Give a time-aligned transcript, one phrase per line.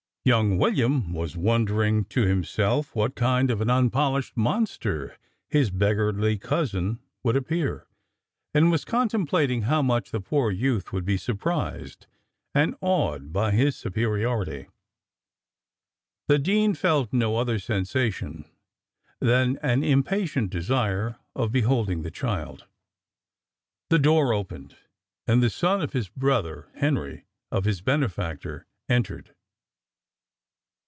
[0.23, 5.17] Young William was wondering to himself what kind of an unpolished monster
[5.49, 7.87] his beggarly cousin would appear;
[8.53, 12.05] and was contemplating how much the poor youth would be surprised,
[12.53, 14.67] and awed by his superiority.
[16.27, 18.45] The dean felt no other sensation
[19.19, 22.67] than an impatient desire of beholding the child.
[23.89, 24.77] The door opened
[25.25, 29.33] and the son of his brother Henry, of his benefactor, entered.